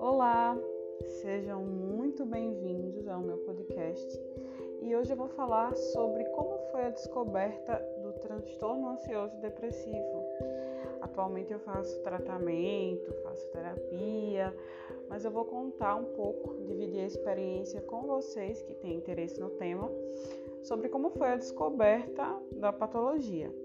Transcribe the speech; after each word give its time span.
Olá, 0.00 0.58
sejam 1.20 1.62
muito 1.62 2.26
bem-vindos 2.26 3.06
ao 3.06 3.20
meu 3.20 3.38
podcast 3.38 4.20
e 4.82 4.96
hoje 4.96 5.12
eu 5.12 5.16
vou 5.16 5.28
falar 5.28 5.76
sobre 5.76 6.24
como 6.30 6.58
foi 6.72 6.86
a 6.86 6.90
descoberta 6.90 7.76
do 8.02 8.14
transtorno 8.14 8.88
ansioso 8.88 9.36
depressivo. 9.36 10.24
Atualmente 11.00 11.52
eu 11.52 11.60
faço 11.60 12.02
tratamento, 12.02 13.12
faço 13.22 13.46
terapia, 13.50 14.52
mas 15.08 15.24
eu 15.24 15.30
vou 15.30 15.44
contar 15.44 15.94
um 15.94 16.06
pouco, 16.16 16.56
dividir 16.64 17.02
a 17.02 17.06
experiência 17.06 17.80
com 17.82 18.02
vocês 18.02 18.60
que 18.62 18.74
têm 18.74 18.96
interesse 18.96 19.38
no 19.38 19.50
tema, 19.50 19.88
sobre 20.64 20.88
como 20.88 21.10
foi 21.10 21.28
a 21.28 21.36
descoberta 21.36 22.36
da 22.52 22.72
patologia. 22.72 23.59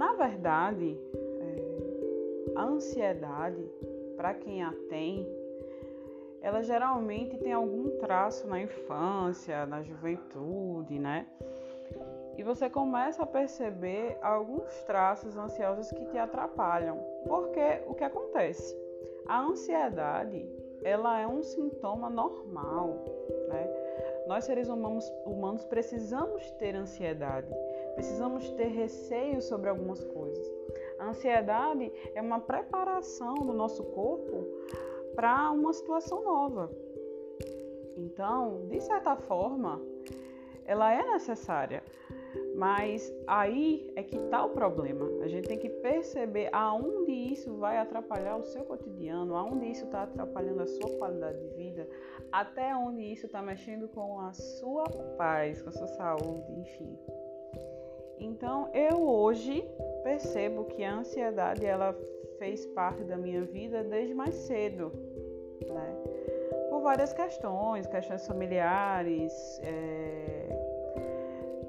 Na 0.00 0.14
verdade, 0.14 0.98
é, 1.42 2.52
a 2.56 2.64
ansiedade 2.64 3.62
para 4.16 4.32
quem 4.32 4.62
a 4.62 4.72
tem, 4.88 5.28
ela 6.40 6.62
geralmente 6.62 7.36
tem 7.36 7.52
algum 7.52 7.98
traço 7.98 8.48
na 8.48 8.62
infância, 8.62 9.66
na 9.66 9.82
juventude, 9.82 10.98
né? 10.98 11.26
E 12.38 12.42
você 12.42 12.70
começa 12.70 13.24
a 13.24 13.26
perceber 13.26 14.16
alguns 14.22 14.72
traços 14.84 15.36
ansiosos 15.36 15.90
que 15.90 16.06
te 16.06 16.16
atrapalham. 16.16 16.96
Porque 17.26 17.82
o 17.86 17.92
que 17.92 18.02
acontece? 18.02 18.74
A 19.28 19.42
ansiedade, 19.42 20.48
ela 20.82 21.20
é 21.20 21.26
um 21.26 21.42
sintoma 21.42 22.08
normal, 22.08 23.04
né? 23.50 23.68
Nós 24.26 24.44
seres 24.44 24.70
humanos, 24.70 25.06
humanos 25.26 25.62
precisamos 25.66 26.50
ter 26.52 26.74
ansiedade, 26.74 27.54
precisamos 27.94 28.50
ter 28.50 28.68
receio 28.68 29.40
sobre 29.40 29.68
algumas 29.68 30.02
coisas. 30.04 30.46
A 30.98 31.08
ansiedade 31.08 31.90
é 32.14 32.20
uma 32.20 32.40
preparação 32.40 33.34
do 33.34 33.52
nosso 33.52 33.82
corpo 33.84 34.46
para 35.14 35.50
uma 35.50 35.72
situação 35.72 36.22
nova. 36.22 36.70
Então, 37.96 38.66
de 38.68 38.80
certa 38.80 39.16
forma, 39.16 39.80
ela 40.64 40.92
é 40.92 41.04
necessária. 41.12 41.82
Mas 42.54 43.12
aí 43.26 43.90
é 43.96 44.02
que 44.02 44.16
está 44.16 44.44
o 44.44 44.50
problema. 44.50 45.06
A 45.22 45.28
gente 45.28 45.48
tem 45.48 45.58
que 45.58 45.68
perceber 45.68 46.48
aonde 46.52 47.10
isso 47.10 47.56
vai 47.56 47.78
atrapalhar 47.78 48.36
o 48.36 48.44
seu 48.44 48.64
cotidiano, 48.64 49.34
aonde 49.34 49.70
isso 49.70 49.84
está 49.84 50.02
atrapalhando 50.02 50.62
a 50.62 50.66
sua 50.66 50.96
qualidade 50.98 51.38
de 51.40 51.48
vida, 51.56 51.88
até 52.30 52.74
onde 52.74 53.02
isso 53.02 53.26
está 53.26 53.42
mexendo 53.42 53.88
com 53.88 54.20
a 54.20 54.32
sua 54.32 54.84
paz, 55.16 55.62
com 55.62 55.70
a 55.70 55.72
sua 55.72 55.88
saúde, 55.88 56.52
enfim. 56.60 56.96
Então, 58.20 58.68
eu 58.74 59.02
hoje 59.02 59.66
percebo 60.04 60.64
que 60.64 60.84
a 60.84 60.98
ansiedade 60.98 61.64
ela 61.64 61.96
fez 62.38 62.66
parte 62.66 63.02
da 63.02 63.16
minha 63.16 63.42
vida 63.42 63.82
desde 63.82 64.12
mais 64.12 64.34
cedo, 64.34 64.92
né? 65.66 65.96
Por 66.68 66.82
várias 66.82 67.12
questões, 67.14 67.86
questões 67.86 68.26
familiares, 68.26 69.32
é, 69.62 70.48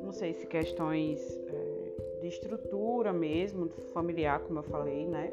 não 0.04 0.12
sei 0.12 0.34
se 0.34 0.46
questões 0.46 1.40
é, 1.48 2.20
de 2.22 2.28
estrutura 2.28 3.14
mesmo, 3.14 3.70
familiar, 3.94 4.42
como 4.42 4.60
eu 4.60 4.64
falei, 4.64 5.08
né? 5.08 5.32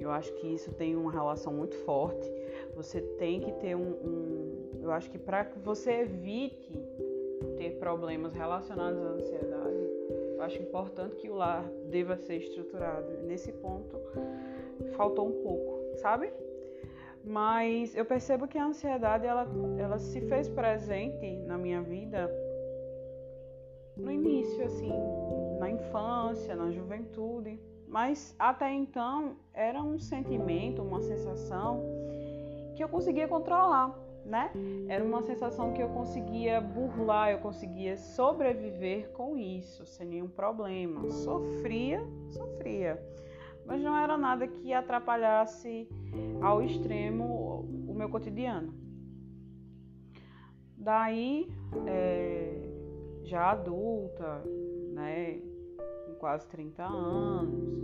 Eu 0.00 0.10
acho 0.10 0.32
que 0.34 0.48
isso 0.48 0.72
tem 0.72 0.94
uma 0.96 1.10
relação 1.10 1.52
muito 1.52 1.76
forte. 1.84 2.30
Você 2.74 3.00
tem 3.00 3.40
que 3.40 3.52
ter 3.52 3.76
um, 3.76 3.90
um 4.04 4.80
eu 4.82 4.90
acho 4.92 5.10
que 5.10 5.18
para 5.18 5.44
que 5.44 5.58
você 5.58 6.02
evite 6.02 6.72
ter 7.56 7.78
problemas 7.78 8.32
relacionados 8.32 9.00
à 9.00 9.08
ansiedade, 9.08 9.55
acho 10.40 10.60
importante 10.62 11.16
que 11.16 11.30
o 11.30 11.34
lar 11.34 11.64
deva 11.90 12.16
ser 12.16 12.36
estruturado. 12.36 13.06
Nesse 13.24 13.52
ponto, 13.52 13.98
faltou 14.96 15.28
um 15.28 15.42
pouco, 15.42 15.96
sabe? 15.96 16.32
Mas 17.24 17.96
eu 17.96 18.04
percebo 18.04 18.46
que 18.46 18.56
a 18.56 18.66
ansiedade 18.66 19.26
ela, 19.26 19.46
ela 19.78 19.98
se 19.98 20.20
fez 20.22 20.48
presente 20.48 21.36
na 21.38 21.58
minha 21.58 21.82
vida 21.82 22.30
no 23.96 24.12
início, 24.12 24.64
assim, 24.64 24.92
na 25.58 25.70
infância, 25.70 26.54
na 26.54 26.70
juventude. 26.70 27.58
Mas 27.88 28.34
até 28.38 28.72
então 28.72 29.36
era 29.54 29.82
um 29.82 29.98
sentimento, 29.98 30.82
uma 30.82 31.00
sensação 31.00 31.82
que 32.74 32.84
eu 32.84 32.88
conseguia 32.88 33.26
controlar 33.26 34.05
né? 34.26 34.50
Era 34.88 35.02
uma 35.02 35.22
sensação 35.22 35.72
que 35.72 35.82
eu 35.82 35.88
conseguia 35.88 36.60
burlar, 36.60 37.30
eu 37.30 37.38
conseguia 37.38 37.96
sobreviver 37.96 39.10
com 39.12 39.36
isso, 39.36 39.86
sem 39.86 40.06
nenhum 40.06 40.28
problema. 40.28 41.08
Sofria, 41.10 42.04
sofria, 42.28 43.00
mas 43.64 43.80
não 43.80 43.96
era 43.96 44.18
nada 44.18 44.46
que 44.46 44.72
atrapalhasse 44.72 45.88
ao 46.42 46.62
extremo 46.62 47.64
o 47.88 47.94
meu 47.94 48.08
cotidiano. 48.08 48.74
Daí, 50.76 51.48
é, 51.86 52.60
já 53.24 53.52
adulta, 53.52 54.42
né, 54.92 55.40
com 56.06 56.14
quase 56.18 56.46
30 56.48 56.84
anos, 56.84 57.76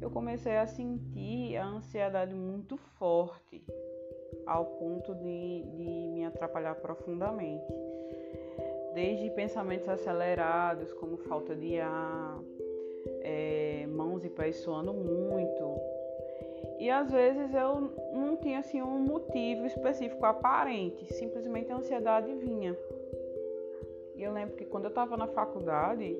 eu 0.00 0.10
comecei 0.10 0.56
a 0.56 0.66
sentir 0.66 1.56
a 1.56 1.64
ansiedade 1.64 2.34
muito 2.34 2.76
forte 2.76 3.61
ao 4.52 4.66
ponto 4.66 5.14
de, 5.14 5.62
de 5.62 6.08
me 6.12 6.24
atrapalhar 6.24 6.74
profundamente. 6.76 7.64
Desde 8.94 9.30
pensamentos 9.30 9.88
acelerados, 9.88 10.92
como 10.94 11.16
falta 11.16 11.54
de 11.54 11.80
ar, 11.80 12.38
é, 13.22 13.86
mãos 13.88 14.24
e 14.24 14.28
pés 14.28 14.56
suando 14.56 14.92
muito. 14.92 15.80
E 16.78 16.90
às 16.90 17.10
vezes 17.10 17.54
eu 17.54 17.92
não 18.12 18.36
tinha 18.36 18.58
assim 18.58 18.82
um 18.82 18.98
motivo 18.98 19.64
específico 19.66 20.24
aparente, 20.26 21.12
simplesmente 21.14 21.72
a 21.72 21.76
ansiedade 21.76 22.34
vinha. 22.34 22.76
E 24.14 24.22
eu 24.22 24.32
lembro 24.32 24.56
que 24.56 24.64
quando 24.64 24.84
eu 24.84 24.90
estava 24.90 25.16
na 25.16 25.26
faculdade, 25.28 26.16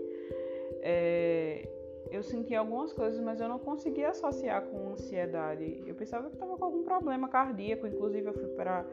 é, 0.80 1.68
eu 2.10 2.22
sentia 2.22 2.58
algumas 2.58 2.92
coisas, 2.92 3.20
mas 3.20 3.40
eu 3.40 3.48
não 3.48 3.58
conseguia 3.58 4.10
associar 4.10 4.62
com 4.66 4.92
ansiedade. 4.92 5.82
Eu 5.86 5.94
pensava 5.94 6.28
que 6.28 6.34
estava 6.34 6.56
com 6.56 6.64
algum 6.64 6.82
problema 6.82 7.28
cardíaco, 7.28 7.86
inclusive 7.86 8.26
eu 8.26 8.34
fui 8.34 8.48
para 8.48 8.84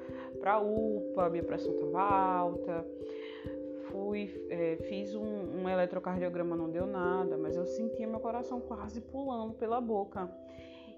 a 0.46 0.59
UPA, 0.59 1.30
minha 1.30 1.44
pressão 1.44 1.74
estava 1.74 2.02
alta. 2.02 2.86
Fui, 3.92 4.30
é, 4.50 4.78
fiz 4.88 5.16
um, 5.16 5.62
um 5.62 5.68
eletrocardiograma, 5.68 6.56
não 6.56 6.70
deu 6.70 6.86
nada, 6.86 7.38
mas 7.38 7.56
eu 7.56 7.66
sentia 7.66 8.08
meu 8.08 8.20
coração 8.20 8.62
quase 8.62 9.02
pulando 9.02 9.53
pela 9.53 9.81
boca. 9.81 10.30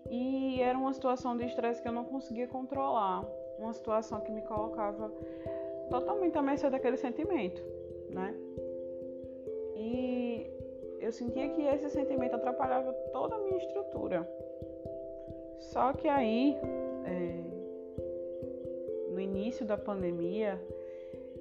E 0.10 0.62
era 0.62 0.78
uma 0.78 0.94
situação 0.94 1.38
de 1.38 1.46
estresse 1.46 1.82
que 1.82 1.88
eu 1.88 1.94
não 1.94 2.04
conseguia 2.04 2.48
controlar, 2.48 3.26
uma 3.58 3.72
situação 3.72 4.20
que 4.22 4.32
me 4.32 4.42
colocava 4.42 5.10
totalmente 5.90 6.38
à 6.38 6.42
mercê 6.42 6.70
daquele 6.70 6.98
sentimento, 6.98 7.62
né? 8.10 8.36
Eu 11.12 11.14
sentia 11.14 11.50
que 11.50 11.62
esse 11.64 11.90
sentimento 11.90 12.38
atrapalhava 12.38 12.94
toda 13.12 13.36
a 13.36 13.38
minha 13.40 13.58
estrutura. 13.58 14.26
Só 15.60 15.92
que 15.92 16.08
aí, 16.08 16.56
é, 17.06 17.44
no 19.12 19.20
início 19.20 19.66
da 19.66 19.76
pandemia, 19.76 20.58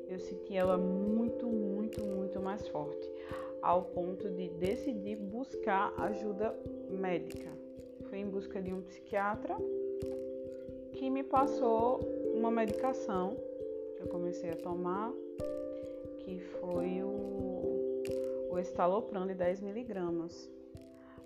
eu 0.09 0.19
senti 0.19 0.57
ela 0.57 0.77
muito, 0.77 1.47
muito, 1.47 2.05
muito 2.05 2.41
mais 2.41 2.67
forte, 2.67 3.09
ao 3.63 3.85
ponto 3.85 4.29
de 4.31 4.49
decidir 4.49 5.15
buscar 5.15 5.95
ajuda 5.99 6.53
médica. 6.89 7.49
Fui 8.09 8.19
em 8.19 8.29
busca 8.29 8.61
de 8.61 8.75
um 8.75 8.83
psiquiatra 8.83 9.57
que 10.95 11.09
me 11.09 11.23
passou 11.23 12.01
uma 12.35 12.51
medicação 12.51 13.37
que 13.97 14.03
eu 14.03 14.09
comecei 14.09 14.51
a 14.51 14.57
tomar, 14.57 15.13
que 16.19 16.41
foi 16.41 17.05
o 17.05 17.50
o 18.51 18.59
estalopram 18.59 19.27
de 19.27 19.35
10 19.35 19.61
miligramas. 19.61 20.51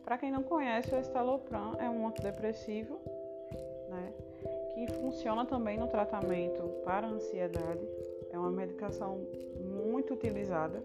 Para 0.04 0.18
quem 0.18 0.30
não 0.30 0.42
conhece, 0.42 0.94
o 0.94 0.98
estalopram 0.98 1.74
é 1.80 1.88
um 1.88 2.06
antidepressivo, 2.06 3.00
né, 3.88 4.12
que 4.74 4.86
funciona 4.92 5.46
também 5.46 5.78
no 5.78 5.86
tratamento 5.86 6.62
para 6.84 7.06
ansiedade. 7.06 7.88
É 8.30 8.38
uma 8.38 8.50
medicação 8.50 9.26
muito 9.58 10.12
utilizada. 10.12 10.82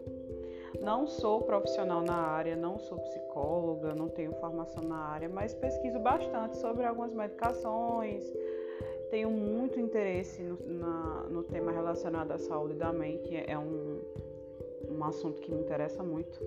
Não 0.81 1.07
sou 1.07 1.41
profissional 1.41 2.01
na 2.01 2.15
área, 2.15 2.55
não 2.55 2.77
sou 2.79 2.99
psicóloga, 2.99 3.93
não 3.93 4.07
tenho 4.07 4.31
formação 4.33 4.83
na 4.83 4.97
área, 4.97 5.27
mas 5.27 5.53
pesquiso 5.53 5.99
bastante 5.99 6.57
sobre 6.57 6.85
algumas 6.85 7.11
medicações. 7.11 8.23
Tenho 9.09 9.31
muito 9.31 9.79
interesse 9.79 10.43
no, 10.43 10.57
na, 10.65 11.25
no 11.29 11.43
tema 11.43 11.71
relacionado 11.71 12.31
à 12.31 12.37
saúde 12.37 12.75
da 12.75 12.93
mente. 12.93 13.35
É 13.35 13.57
um, 13.57 13.99
um 14.99 15.05
assunto 15.05 15.41
que 15.41 15.51
me 15.51 15.61
interessa 15.61 16.03
muito. 16.03 16.39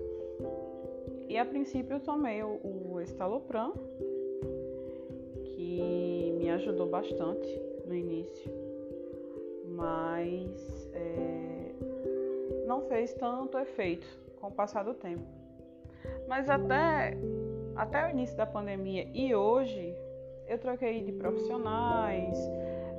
E 1.27 1.37
a 1.37 1.45
princípio 1.45 1.95
eu 1.95 1.99
tomei 1.99 2.43
o, 2.43 2.59
o 2.63 3.01
estalopram, 3.01 3.73
que 5.43 6.33
me 6.37 6.49
ajudou 6.51 6.87
bastante 6.87 7.47
no 7.85 7.95
início, 7.95 8.51
mas 9.65 10.89
é, 10.93 11.71
não 12.67 12.81
fez 12.81 13.13
tanto 13.13 13.57
efeito 13.57 14.07
com 14.39 14.47
o 14.47 14.51
passar 14.51 14.83
do 14.83 14.93
tempo. 14.93 15.25
Mas 16.27 16.49
até, 16.49 17.17
até 17.75 18.05
o 18.05 18.09
início 18.11 18.37
da 18.37 18.45
pandemia 18.45 19.07
e 19.13 19.33
hoje, 19.33 19.95
eu 20.47 20.59
troquei 20.59 21.01
de 21.01 21.11
profissionais, 21.13 22.37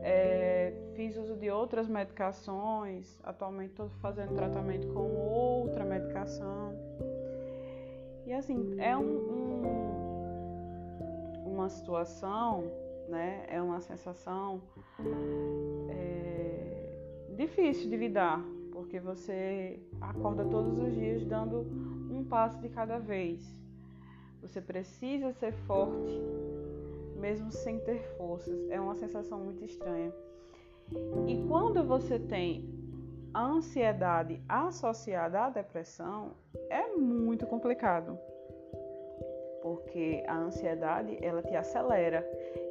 é, 0.02 0.72
fiz 0.94 1.16
uso 1.16 1.36
de 1.36 1.50
outras 1.50 1.88
medicações. 1.88 3.18
Atualmente 3.22 3.70
estou 3.70 3.88
fazendo 4.00 4.34
tratamento 4.34 4.86
com 4.88 5.14
outra 5.14 5.84
medicação. 5.84 6.72
E 8.26 8.32
assim, 8.32 8.74
é 8.80 8.96
um, 8.96 9.02
um, 11.44 11.52
uma 11.52 11.68
situação, 11.68 12.64
né? 13.08 13.44
É 13.48 13.60
uma 13.60 13.80
sensação 13.80 14.62
é, 15.90 16.96
difícil 17.36 17.90
de 17.90 17.96
lidar, 17.96 18.42
porque 18.72 18.98
você 18.98 19.78
acorda 20.00 20.44
todos 20.46 20.78
os 20.78 20.94
dias 20.94 21.24
dando 21.26 21.66
um 22.10 22.24
passo 22.24 22.58
de 22.60 22.68
cada 22.68 22.98
vez. 22.98 23.54
Você 24.40 24.60
precisa 24.60 25.32
ser 25.32 25.52
forte, 25.66 26.20
mesmo 27.16 27.50
sem 27.50 27.78
ter 27.80 28.02
forças. 28.16 28.70
É 28.70 28.80
uma 28.80 28.94
sensação 28.94 29.40
muito 29.40 29.64
estranha. 29.64 30.12
E 31.26 31.46
quando 31.48 31.82
você 31.84 32.18
tem 32.18 32.68
a 33.32 33.44
ansiedade 33.46 34.40
associada 34.48 35.40
à 35.40 35.50
depressão, 35.50 36.32
é 36.70 36.88
muito 36.88 37.46
complicado. 37.46 38.18
Porque 39.62 40.22
a 40.26 40.36
ansiedade, 40.36 41.18
ela 41.22 41.42
te 41.42 41.54
acelera 41.56 42.24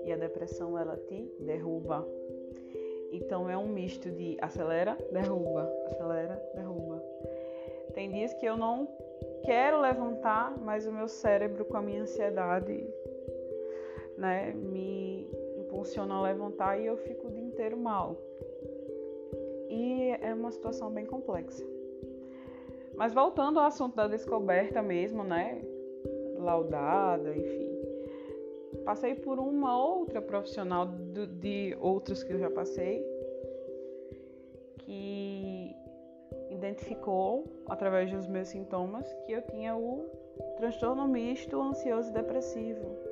e 0.05 0.11
a 0.11 0.15
depressão, 0.15 0.77
ela 0.77 0.95
te 0.95 1.29
derruba. 1.39 2.07
Então 3.11 3.49
é 3.49 3.57
um 3.57 3.67
misto 3.67 4.09
de 4.09 4.37
acelera, 4.41 4.97
derruba, 5.11 5.71
acelera, 5.87 6.41
derruba. 6.55 7.03
Tem 7.93 8.09
dias 8.09 8.33
que 8.35 8.45
eu 8.45 8.57
não 8.57 8.87
quero 9.43 9.79
levantar, 9.79 10.57
mas 10.59 10.87
o 10.87 10.91
meu 10.91 11.07
cérebro 11.07 11.65
com 11.65 11.77
a 11.77 11.81
minha 11.81 12.01
ansiedade, 12.01 12.87
né, 14.17 14.51
me 14.53 15.29
impulsiona 15.57 16.15
a 16.15 16.21
levantar 16.21 16.79
e 16.79 16.85
eu 16.85 16.97
fico 16.97 17.27
o 17.27 17.31
inteiro 17.53 17.77
mal. 17.77 18.17
E 19.69 20.09
é 20.21 20.33
uma 20.33 20.51
situação 20.51 20.91
bem 20.91 21.05
complexa. 21.05 21.63
Mas 22.95 23.13
voltando 23.13 23.59
ao 23.59 23.65
assunto 23.65 23.95
da 23.95 24.07
descoberta 24.07 24.81
mesmo, 24.81 25.23
né, 25.23 25.61
laudada, 26.37 27.35
enfim. 27.35 27.71
Passei 28.83 29.15
por 29.15 29.39
uma 29.39 29.77
outra 29.81 30.21
profissional 30.21 30.85
de, 30.85 31.25
de 31.27 31.77
outros 31.79 32.23
que 32.23 32.33
eu 32.33 32.39
já 32.39 32.49
passei, 32.49 33.03
que 34.79 35.75
identificou, 36.49 37.45
através 37.67 38.11
dos 38.11 38.27
meus 38.27 38.49
sintomas, 38.49 39.11
que 39.25 39.31
eu 39.31 39.41
tinha 39.43 39.75
o 39.75 40.05
transtorno 40.57 41.07
misto 41.07 41.59
ansioso 41.61 42.09
e 42.09 42.13
depressivo. 42.13 43.02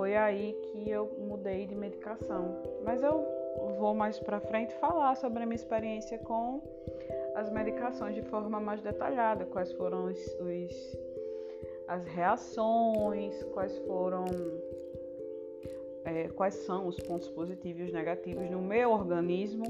Foi 0.00 0.16
aí 0.16 0.56
que 0.62 0.88
eu 0.88 1.14
mudei 1.18 1.66
de 1.66 1.74
medicação. 1.74 2.56
Mas 2.82 3.02
eu 3.02 3.22
vou 3.78 3.94
mais 3.94 4.18
para 4.18 4.40
frente 4.40 4.72
falar 4.76 5.14
sobre 5.14 5.42
a 5.42 5.46
minha 5.46 5.56
experiência 5.56 6.16
com 6.20 6.62
as 7.34 7.50
medicações 7.50 8.14
de 8.14 8.22
forma 8.22 8.58
mais 8.58 8.80
detalhada, 8.80 9.44
quais 9.44 9.70
foram 9.72 10.06
os, 10.06 10.18
os 10.40 10.98
as 11.86 12.06
reações, 12.06 13.42
quais 13.52 13.76
foram, 13.80 14.24
é, 16.06 16.28
quais 16.28 16.54
são 16.54 16.86
os 16.86 16.98
pontos 17.00 17.28
positivos 17.28 17.90
e 17.90 17.92
negativos 17.92 18.50
no 18.50 18.62
meu 18.62 18.92
organismo, 18.92 19.66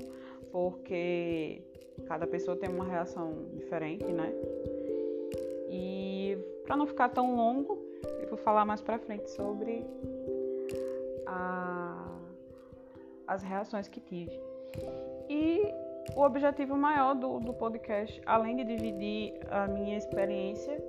porque 0.52 1.60
cada 2.06 2.24
pessoa 2.24 2.56
tem 2.56 2.70
uma 2.70 2.84
reação 2.84 3.46
diferente, 3.54 4.04
né? 4.04 4.32
E 5.68 6.38
para 6.62 6.76
não 6.76 6.86
ficar 6.86 7.08
tão 7.08 7.34
longo, 7.34 7.79
falar 8.36 8.64
mais 8.64 8.80
para 8.80 8.98
frente 8.98 9.30
sobre 9.30 9.86
a, 11.26 12.18
as 13.26 13.42
reações 13.42 13.88
que 13.88 14.00
tive. 14.00 14.38
E 15.28 15.72
o 16.16 16.22
objetivo 16.22 16.76
maior 16.76 17.14
do, 17.14 17.40
do 17.40 17.52
podcast, 17.52 18.20
além 18.26 18.56
de 18.56 18.64
dividir 18.64 19.34
a 19.50 19.66
minha 19.68 19.96
experiência, 19.96 20.82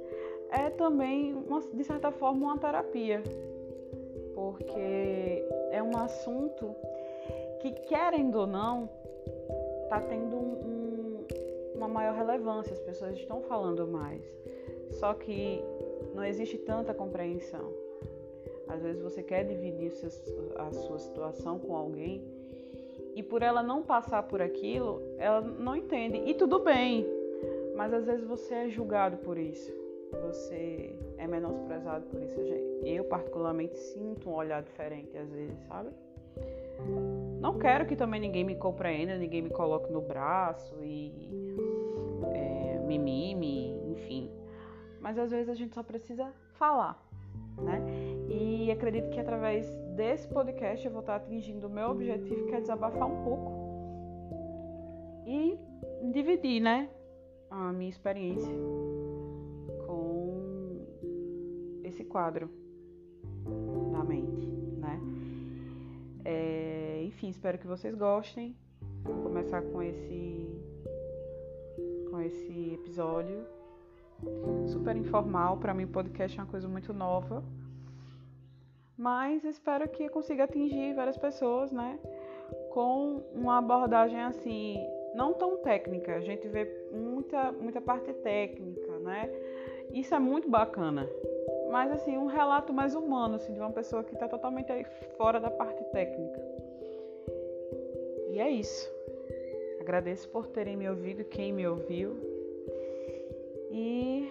é 0.51 0.69
também, 0.69 1.33
uma, 1.33 1.61
de 1.61 1.83
certa 1.83 2.11
forma, 2.11 2.45
uma 2.47 2.57
terapia, 2.57 3.21
porque 4.33 5.45
é 5.71 5.81
um 5.81 5.95
assunto 5.97 6.75
que, 7.61 7.71
querendo 7.71 8.39
ou 8.39 8.47
não, 8.47 8.89
está 9.83 10.01
tendo 10.01 10.35
um, 10.35 11.25
uma 11.75 11.88
maior 11.88 12.15
relevância, 12.15 12.73
as 12.73 12.79
pessoas 12.79 13.15
estão 13.15 13.41
falando 13.41 13.88
mais. 13.88 14.21
Só 14.91 15.13
que 15.13 15.63
não 16.13 16.24
existe 16.24 16.58
tanta 16.58 16.94
compreensão. 16.94 17.72
Às 18.68 18.81
vezes 18.81 19.02
você 19.02 19.22
quer 19.22 19.44
dividir 19.44 19.92
a 20.56 20.72
sua 20.72 21.00
situação 21.00 21.60
com 21.60 21.75
alguém 21.75 22.24
e 23.16 23.22
por 23.22 23.42
ela 23.42 23.62
não 23.62 23.84
passar 23.84 24.24
por 24.24 24.42
aquilo, 24.42 25.02
ela 25.18 25.42
não 25.42 25.75
entende. 25.75 26.18
E 26.25 26.34
tudo 26.34 26.60
bem, 26.60 27.06
mas 27.75 27.94
às 27.94 28.06
vezes 28.06 28.25
você 28.25 28.54
é 28.54 28.69
julgado 28.69 29.18
por 29.18 29.38
isso 29.38 29.81
você 30.19 30.94
é 31.18 31.28
menosprezado 31.28 32.06
por 32.08 32.22
isso. 32.22 32.40
Eu, 32.84 33.04
particularmente, 33.06 33.78
sinto 33.78 34.30
um 34.30 34.34
olhar 34.34 34.62
diferente 34.62 35.18
às 35.18 35.31
vezes, 35.31 35.58
sabe? 35.68 35.90
Não 37.40 37.58
quero 37.58 37.86
que 37.86 37.96
também 37.96 38.19
ninguém 38.19 38.44
me 38.44 38.56
compreenda, 38.56 39.18
ninguém 39.18 39.42
me 39.42 39.50
coloque 39.50 39.92
no 39.92 40.02
braço 40.02 40.75
e 40.84 41.56
é, 42.34 42.80
me 42.80 42.98
mime, 42.98 43.80
enfim. 43.92 44.30
Mas 45.01 45.18
às 45.18 45.31
vezes 45.31 45.50
a 45.50 45.56
gente 45.56 45.74
só 45.74 45.83
precisa 45.83 46.31
falar, 46.53 47.03
né? 47.57 47.81
E 48.30 48.71
acredito 48.71 49.09
que 49.09 49.19
através 49.19 49.69
desse 49.95 50.27
podcast 50.27 50.86
eu 50.86 50.92
vou 50.92 51.01
estar 51.01 51.15
atingindo 51.15 51.68
o 51.68 51.69
meu 51.69 51.89
objetivo, 51.89 52.45
que 52.45 52.53
é 52.53 52.62
desabafar 52.62 53.07
um 53.07 53.24
pouco 53.24 53.51
e 55.25 55.57
dividir, 56.12 56.62
né? 56.62 56.89
A 57.50 57.74
minha 57.74 57.89
experiência 57.89 58.51
esse 61.92 62.06
quadro 62.06 62.50
da 63.92 64.03
mente, 64.03 64.48
né? 64.77 65.00
É, 66.24 67.03
enfim, 67.06 67.30
espero 67.30 67.57
que 67.57 67.68
vocês 67.68 67.94
gostem. 67.95 68.56
Vou 69.03 69.24
começar 69.24 69.62
com 69.62 69.81
esse 69.81 70.48
com 72.09 72.19
esse 72.19 72.74
episódio 72.74 73.45
super 74.68 74.95
informal. 74.95 75.57
Para 75.57 75.73
mim, 75.73 75.88
podcast 75.88 76.38
é 76.38 76.43
uma 76.43 76.50
coisa 76.50 76.67
muito 76.67 76.93
nova, 76.93 77.43
mas 78.98 79.43
espero 79.43 79.88
que 79.89 80.10
consiga 80.10 80.43
atingir 80.43 80.93
várias 80.93 81.17
pessoas, 81.17 81.72
né? 81.72 82.00
Com 82.72 83.24
uma 83.34 83.57
abordagem 83.57 84.22
assim, 84.22 84.77
não 85.15 85.34
tão 85.34 85.57
técnica. 85.57 86.15
A 86.15 86.22
gente 86.22 86.48
vê 86.48 86.65
muita 86.91 87.51
muita 87.51 87.81
parte 87.81 88.13
técnica, 88.13 89.00
né? 89.00 89.29
Isso 89.93 90.15
é 90.15 90.19
muito 90.19 90.50
bacana, 90.50 91.10
mas 91.69 91.91
assim, 91.91 92.17
um 92.17 92.27
relato 92.27 92.74
mais 92.74 92.96
humano, 92.96 93.36
assim, 93.36 93.53
de 93.53 93.60
uma 93.60 93.72
pessoa 93.72 94.03
que 94.03 94.13
está 94.13 94.27
totalmente 94.27 94.72
fora 95.17 95.39
da 95.39 95.51
parte 95.51 95.84
técnica. 95.86 96.39
E 98.29 98.39
é 98.39 98.50
isso. 98.50 98.89
Agradeço 99.81 100.29
por 100.29 100.48
terem 100.48 100.77
me 100.77 100.88
ouvido, 100.88 101.25
quem 101.25 101.51
me 101.51 101.67
ouviu. 101.67 102.30
E 103.72 104.30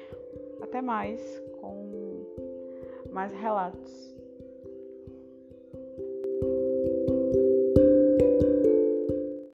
até 0.60 0.82
mais 0.82 1.42
com 1.60 2.26
mais 3.10 3.32
relatos. 3.32 4.09